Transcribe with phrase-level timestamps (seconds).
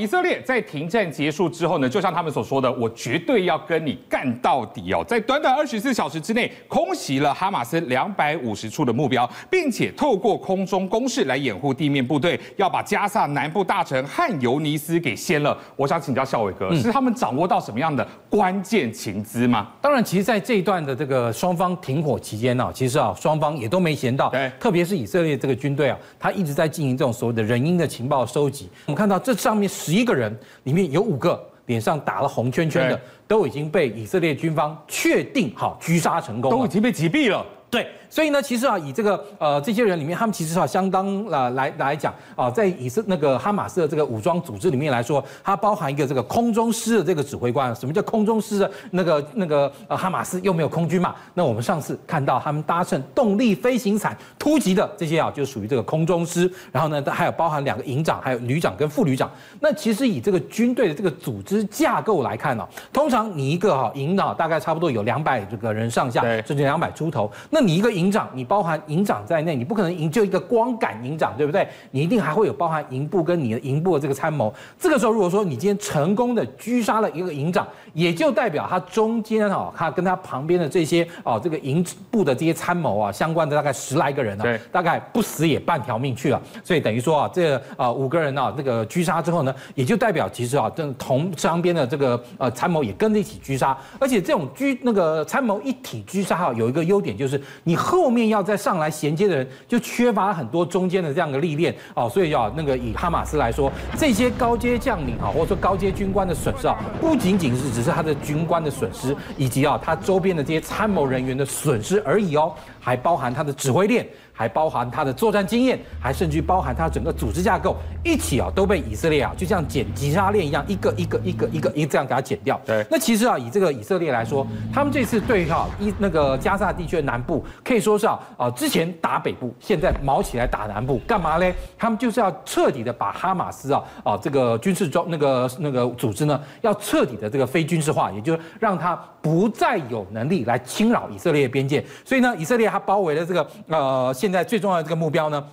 [0.00, 5.04] 以色列在停战结束之后呢，就像他们所说的，我绝对要跟你干到底哦！
[5.06, 15.56] 在短短二十四小时之内，空袭了哈马斯两百五十处的目标，并且透过空中攻势来掩护地面部队，要把加萨南部大城汉尤尼斯给掀了。
[15.76, 19.68] 我想请教校伟哥，嗯、是他们掌握到什么样的关键情资吗？
[19.80, 24.28] 当然，其实，在这一段的这个双方停火期间呢，其实啊，双方也都没闲到。
[24.30, 28.68] 对，特别是以色列这个军队啊，他一直在进行这种所谓的人因的情报收集。
[28.86, 29.70] 我们看到这上面。
[29.84, 32.98] 十一个人里面有五个脸上打了红圈圈的，
[33.28, 37.44] 都已经被以色列军方确定好狙杀成功，都已经被击毙了。
[37.74, 37.88] 对。
[38.08, 47.74] 所以呢，其实啊，以这个呃这些人里面，他们其实啊相当呃来来讲啊，在以色那个哈马斯的这个武装组织里面来说，它包含一个这个空中师的这个指挥官。
[47.74, 48.70] 什么叫空中师的？
[48.92, 51.12] 那个那个呃哈马斯又没有空军嘛？
[51.34, 56.48] 那我们上次看到他们搭乘动力飞行伞突击的这些啊，就属于这个空中师。
[56.70, 59.28] 然后呢，还有包含两个营长，还有旅长跟副旅长。
[59.58, 67.28] 那其实以这个军队的这个组织架构来看呢、啊，通常你一个哈营啊，大概差不多有两百这个人上下，甚至两百出头。
[67.50, 71.66] 那你一个营长，你包含营长在内，你不可能营就一个光杆营长，对不对？
[71.90, 74.52] 你一定还会有包含营部跟你的营部的这个参谋。
[74.78, 86.40] 这个时候，如果说你今天成功的狙杀了一个营长，也就代表他中间啊，他跟他旁边的这些啊，这个营部的这些参谋啊，相关的大概十来个人呢，大概不死也半条命去了。
[86.62, 93.76] 所以等于说啊，这啊五个人啊，这个狙杀之后呢，也就代表其实啊，这同双边的这个呃参谋也跟着一起狙杀。
[93.98, 114.06] 而且这种狙那个参谋一体狙杀哈，有一个优点就是你后面要再上来衔接的人就缺乏很多中间的这样的历练哦，所以要那个以哈马斯来说，这些高阶将领啊，或者说高阶军官的损失啊，不仅仅是只是他的军官的损失，以及啊他周边的这些参谋人员的损失而已哦，还包含他的指挥链。
[114.36, 122.60] 还包含他的作战经验，还甚至包含他整个组织架构，一起啊都被以色列啊就像剪吉他链一样，一个一个一个一个一个这样给他剪掉。
[122.66, 131.54] 对，那其实啊以这个以色列来说，他们这次对哈一那个加萨地区的南部，可以说是啊啊之前打北部，现在毛起来打南部，干嘛嘞？
[131.78, 141.84] 他们就是要彻底的把哈马斯啊啊这个军事装那个那个组织呢，要彻底的这个非军事化，也就是让他不再有能力来侵扰以色列边界。
[142.04, 144.12] 所以呢，以色列他包围了这个呃。
[144.24, 145.46] 现在最重要的这个目标呢，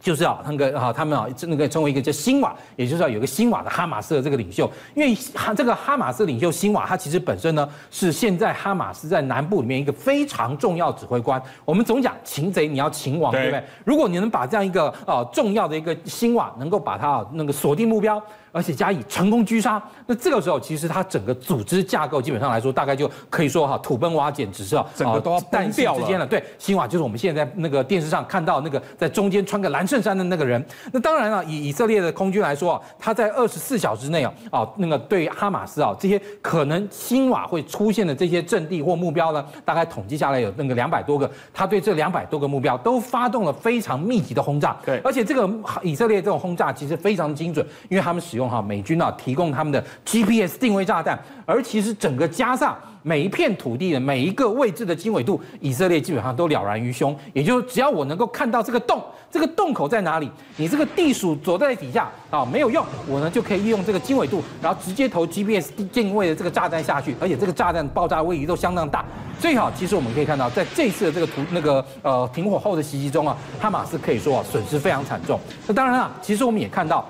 [0.00, 11.40] 就是啊，那个啊，他们啊，那个成为一个叫辛瓦，也就是要有个辛瓦的哈马斯的这个领袖，因为哈这个哈马斯领袖辛瓦，他其实本身呢是现在哈马斯在南部里面一个非常重要指挥官。
[11.64, 13.62] 我们总讲擒贼你要擒王，对不对？
[13.84, 18.20] 如果你能把这样一个啊重要的一个辛瓦能够把他那个锁定目标。
[18.52, 26.26] 而且加以成功狙杀，那这个时候其实他整个组织架构基本上来说，大概就可以说哈土崩瓦解，只是啊整个都要单掉之间了。
[26.26, 30.64] 对，辛瓦就是我们现在在那个电视上看到那个在中间穿个蓝衬衫的那个人。
[30.92, 44.76] 那当然了，以以色列的空军来说啊，他在二十四小时内啊啊那个对哈马斯啊这些可能新瓦会出现的这些阵地或目标呢，大概统计下来有那个两百多个，他对这两百多个目标都发动了非常密集的轰炸。
[44.84, 45.48] 对，而且这个
[45.82, 48.40] 以色列这种轰炸其实非常精准，因为他们使用。
[48.40, 57.16] 用哈美军啊提供他们的 GPS 定位炸弹，而其实整个加萨每一片土地的每一个位置的经纬度，以色列基本上都了然于胸。
[57.32, 69.04] 也就是只要我能够看到这个洞，这个洞口在哪里，你这个地鼠躲在底下啊没有用，我呢就可以利用这个经纬度，然后直接投 GPS 定位的这个炸弹下去，而且这个炸弹爆炸位移都相当大。
[69.38, 75.40] 最好其实我们可以看到，在这次的这个图那个呃停火后的袭击中啊，哈马斯可以说啊损失非常惨重。
[75.66, 77.08] 那当然了，其实我们也看到。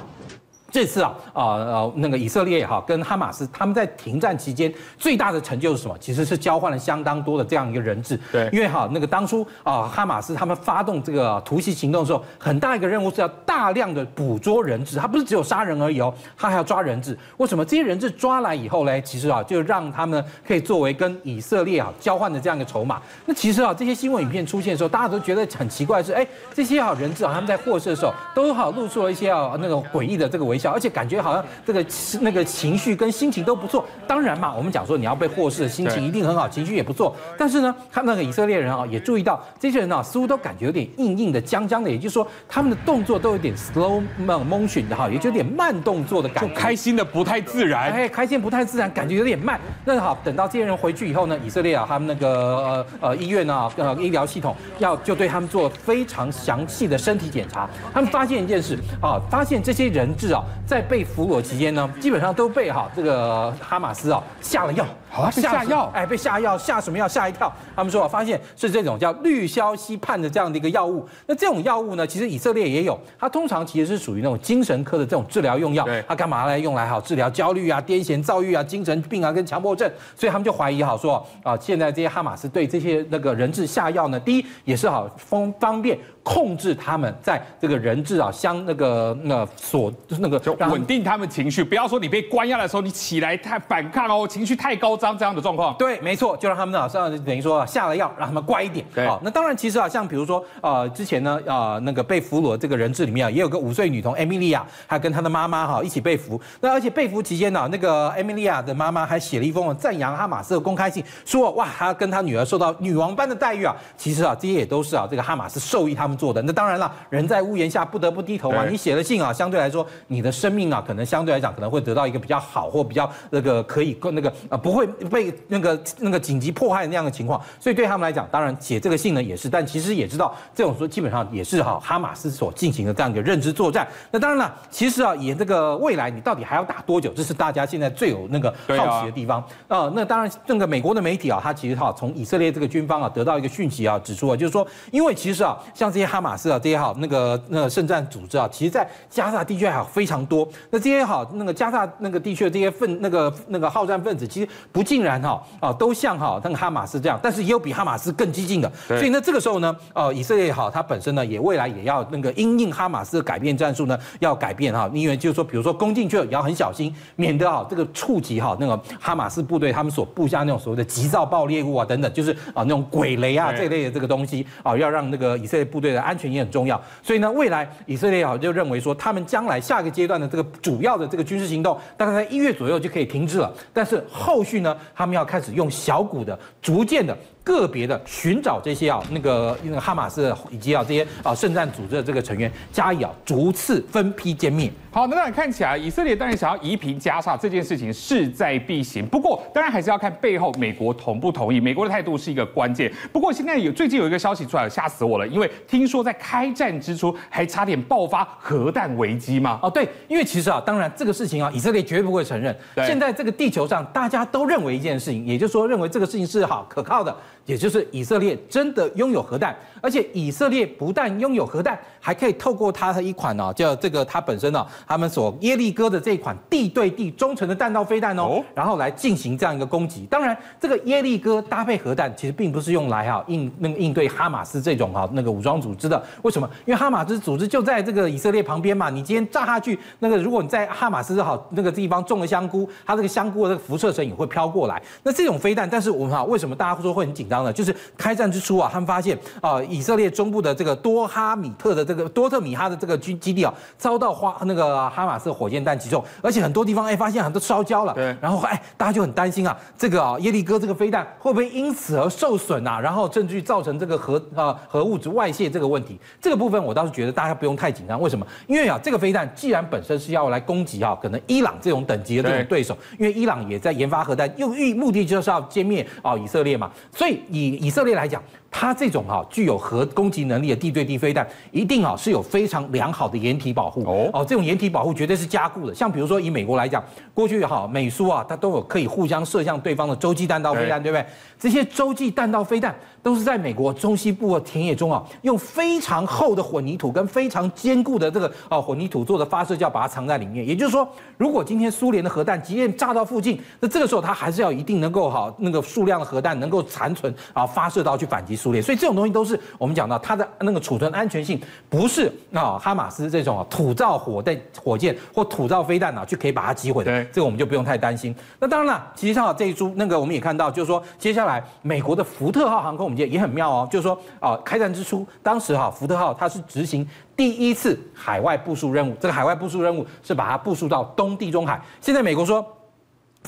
[0.70, 5.96] 这次啊，啊呃，那个以色列哈跟哈马斯他们在停战期间最大的成就是什么？
[5.98, 8.18] 其实是交换了相当多的这样一个人质。
[8.30, 17.18] 对，因为哈那个当初啊哈马斯他们发动这个突袭行动的时候，很大一个任务是要大量的捕捉人质，他不是只有杀人而已哦，他还要抓人质。
[17.38, 19.00] 为什么这些人质抓来以后呢？
[19.00, 23.00] 其实啊就让他们可以作为跟以色列啊交换的这样一个筹码。
[23.26, 30.74] 那其实啊这些新闻影片出现的时候，大家都觉得很奇怪是，哎这些啊人质啊他们在获释的时候都好露出了一些啊那种诡异的这个微。
[30.74, 31.84] 而且感觉好像这个
[32.20, 33.84] 那个情绪跟心情都不错。
[34.06, 37.14] 当然嘛，我们讲说你要被获释的心情一定很好，情绪也不错。
[37.38, 41.90] 但是呢，他那个以色列人啊，也注意到这些人啊，似乎都感觉有点硬硬的、僵僵的。
[41.90, 46.54] 也就是说，他们的动作都有点 slow motion 的哈，也就有点慢动作的感觉。
[46.54, 47.90] 开心的不太自然。
[47.92, 49.60] 哎，开心不太自然，感觉有点慢。
[49.84, 57.68] 那好，等到这些人回去以后呢，以色列啊，他们那个呃呃医院啊，呃医疗系统要就对他们做非常详细的身体检查。
[57.92, 60.42] 他们发现一件事啊，发现这些人质啊。
[60.66, 64.86] 在被俘虏期间呢，基本上都被哈这个哈马斯啊下了药。
[65.10, 67.08] 好啊，被下药，哎，被下药，下什么药？
[67.08, 67.52] 吓一跳。
[67.74, 71.06] 他们说啊，发现是这种叫氯硝西泮的这样的一个药物。
[71.26, 75.84] 那这种药物呢，其实以色列也有，它通常其实是属于那种精神科的这种治疗用药。
[75.84, 79.90] 对，它干嘛来用来好治疗焦虑啊、癫痫、躁郁啊、精神病啊跟强迫症。
[80.14, 85.98] 所以他们就怀疑好说啊，现在这些哈马斯对这些那个人质下药呢，第一也是好方方便。
[86.22, 95.74] 控制他们在这个人质啊，相那个那所就是那个就稳定他们情绪，不要说你被关押的时候你起来太反抗哦，情绪太高涨这样的状况。
[95.78, 98.84] 对，没错，就让他们啊，像等于说下了药，让他们乖一点。
[98.94, 106.40] 对，好，那当然其实啊，像比如说呃，之前呢啊、呃，那个被俘虏的这个人质里面啊，也有个五岁女童艾米莉亚，还跟她的妈妈哈一起被俘。
[106.60, 113.74] 那而且被俘期间呢，那个艾米莉亚的妈妈还写了一封赞扬哈马斯的公开信，说哇，她跟她女儿受到女王般的待遇啊。
[113.96, 116.42] 其实啊，这些也都是啊，这个哈马斯授意他们做的。
[116.42, 116.90] 那当然了。
[117.08, 118.64] 人在屋檐下不得不低头啊！
[118.70, 127.40] 你写了信啊，相对来说，你的生命啊，可能相对来讲可能会得到一个比较好或比较那个可以那个呃不会被那个那个紧急迫害那样的情况。
[127.60, 133.86] 所以对他们来讲，当然写这个信呢也是，但其实也知道这种说基本上也是哈哈马斯所进行的这样一个认知作战。
[134.10, 137.12] 那当然了，其实啊，以这个未来你到底还要打多久？
[137.14, 139.88] 这是大家现在最有那个好奇的地方啊。
[139.94, 146.80] 那当然，那个美国的媒体啊，他其实哈从以色列这个军方啊得到一个讯息啊，指出啊，就是说，因为其实啊，像这些哈马斯啊这些。
[146.80, 150.48] 好，那个那个圣战组织啊，其实，在加萨地区还有非常多。
[150.70, 158.70] 那这些好，那个加萨那个地区的这些分那个那个好战分子，其实不尽然哈啊，都像哈那个哈马斯这样，但是也有比哈马斯更激进的。
[158.86, 176.80] 所以呢，这个时候呢，呃，以色列也好，它本身呢，也未来也要那个因应哈马斯的改变战术呢，要改变哈，因为就是说，比如说攻进去也要很小心，免得哈这个触及哈那个哈马斯部队他们所布下那种所谓的急躁爆裂物啊等等，就是啊那种鬼雷啊这类的这个东西啊，要让那个以色列部队的安全也很重要。
[177.02, 183.52] 所以呢，未来以色列好就认为说，他们将来下个阶段的这个主要的这个军事行动，大概在一月左右就可以停滞了。
[183.72, 187.16] 但是后续呢，他们要开始用小股的、逐渐的。
[187.50, 194.70] 个别的寻找这些啊，那个那个哈马斯以及啊这些啊圣战组织的这个成员，加以啊逐次分批歼灭。
[194.92, 201.60] 好，那当然看起来以色列当然想要夷平加沙这件事情势在必行，不过当然还是要看背后美国同不同意。
[201.60, 202.92] 美国的态度是一个关键。
[203.12, 209.60] 不过现在有最近有一个消息出来，吓死我了，因为听说在开战之初还差点爆发核弹危机吗？
[209.62, 212.56] 哦，对，因为其实啊，当然这个事情啊，以色列绝对不会承认。
[212.74, 217.16] 对现在这个地球上大家都认为一件事情，也就是说认为这个事情是好可靠的。
[217.46, 230.06] 也就是以色列真的拥有核弹，而且以色列不但拥有核弹，还可以透过它的一款呢，叫这个它本身呢，他们所耶利哥的这一款地对地中程的弹道飞弹哦，然后来进行这样一个攻击。
[230.10, 236.00] 当然，这个耶利哥搭配核弹，其实并不是用来哈应那个应对哈马斯这种哈那个武装组织的。
[236.22, 236.48] 为什么？
[236.66, 238.90] 因为哈马斯组织就在这个以色列旁边嘛。
[238.90, 244.80] 你今天炸下去，那个如果你在哈马斯好那个地方种了香菇，它这个香菇的这个辐射层也会飘过来。
[245.02, 247.29] 那这种飞弹，但是我们哈为什么大家会说会很紧？
[247.30, 257.94] 当然就是开战之初啊，他们发现啊，以色列中部的这个多哈米特的这个多特米哈的这个军基地啊，遭到花那个哈马斯火箭弹击中，而且很多地方哎发现很多烧焦了。
[257.94, 258.14] 对。
[258.20, 262.78] 然后哎，大家就很担心啊，这个啊耶利哥这个飞弹会不会因此而受损啊？
[262.80, 268.00] 然后证据造成这个核啊核物质外泄这个问题，这个部分我倒是觉得大家不用太紧张。
[268.00, 268.26] 为什么？
[268.46, 285.74] 因为啊这个飞弹既然本身是要来攻击啊可能伊朗这种等级的这种对手，因为伊朗也在研发核弹，用意目的就是要歼灭啊以色列嘛，所以以以色列来讲，它这种哈具有核攻击能力的地对地飞弹，一定啊是有非常良好的掩体保护哦哦，这种掩体保护绝对是加固的。
[285.74, 286.82] 像比如说以美国来讲，
[287.14, 291.06] 过去哈美苏啊，它都有可以互相射向对方的洲际弹道飞弹，对不对？
[291.38, 300.46] 这些洲际弹道飞弹都是在美国中西部的田野中啊，用非常厚的混凝土跟非常坚固的这个啊混凝土做的发射架把它藏在里面。
[300.46, 300.86] 也就是说，
[301.16, 308.62] 如果今天苏联的核弹即便炸到附近，那这个时候它还是要一定能够好那个数量的核弹能够残存啊发射到去反击苏联。
[308.62, 316.90] 所以这种东西都是我们讲到它的那个储存安全性，不是啊哈马斯这种啊土造火弹火箭或土造飞弹啊就可以把它击毁的。
[316.90, 318.14] 对，这个我们就不用太担心。
[318.38, 321.42] 那当然了，其实上这一株那个我们也看到，就是说接下来。
[321.62, 326.86] 美国的福特号航空母舰也很妙哦，就是说啊，开战之初，当时哈福特号它是执行
[327.16, 331.62] 第一次海外部署任务，这个海外部署任务是把它部署到东地中海。
[331.80, 332.44] 现在美国说，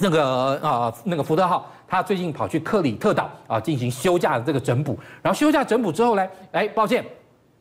[0.00, 7.04] 那个啊那个福特号，它最近跑去克里特岛啊进行休假的这个整补，然后休假整补之后呢，哎，抱歉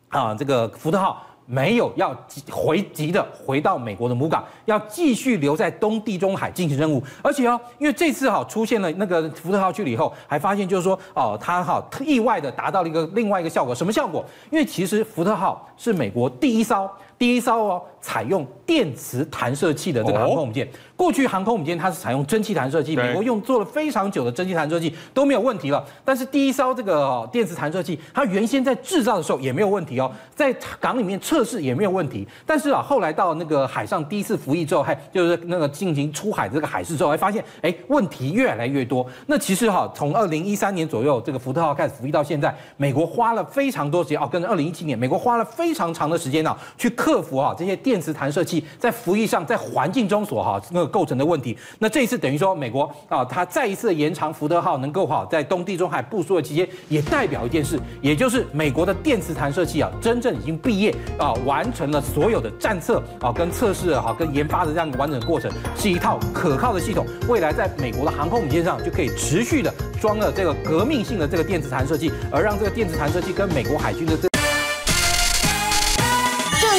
[0.08, 1.22] 啊，这个福特号。
[1.44, 2.16] 没有要
[2.48, 7.02] 回急的回到美国的母港，要继续留在东地中海进行任务。
[7.20, 14.24] 而且哦，因为这次哈出现了那个福特号去了以后，还发现就是说哦，它哈意外的达到了一个另外一个效果，什么效果？
[14.50, 16.88] 因为其实福特号是美国第一艘。
[17.18, 20.68] 第一艘哦，采用电磁弹射器的这个航空母舰。
[21.02, 25.84] 过去航空母舰它是采用蒸汽弹射器，美国用做了非常久的蒸汽弹射器都没有问题了。
[26.04, 32.26] 但是第一艘这个电磁弹射器，它原先在制造的时候也没有问题哦，在港里面测试也没有问题。
[32.44, 39.06] 但是啊，后来到那个海上第一次服役之后，还就是那个进行出海的这个海试之后，还发现哎，问题越来越多。
[39.26, 47.12] 那其实哈，从二零一三年左右这个福特号开始服役到现在，美国花了非常多时间哦，跟二零一七年，美国花了非常长的时间呢，去克。
[47.12, 51.58] 克服啊这些电磁弹射器在服役上在环境中所哈那个构成的问题。
[51.78, 67.06] 那这一次等于说美国啊，它再一次延长福特号能够好在东地中海部署的期间，也代表一件事，也就是美国的电磁弹射器啊，真正已经毕业啊，完成了所有的战测啊跟测试啊跟研发的这样一个完整的过程，是一套可靠的系统。
[67.26, 74.28] 未来在美国的航空母舰上就可以持续的装了这个革命性的这个电磁弹射器，而让这个电磁弹射器跟美国海军的这。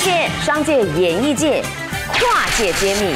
[0.04, 1.64] 界、商界、演艺界，
[2.12, 3.16] 跨界揭秘，